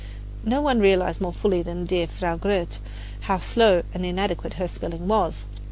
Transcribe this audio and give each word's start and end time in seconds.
No 0.43 0.63
one 0.63 0.79
realized 0.79 1.21
more 1.21 1.31
fully 1.31 1.61
than 1.61 1.85
dear 1.85 2.07
Frau 2.07 2.35
Grote 2.35 2.79
how 3.29 3.37
slow 3.37 3.83
and 3.93 4.03
inadequate 4.03 4.53
her 4.55 4.67
spelling 4.67 5.07
was. 5.07 5.45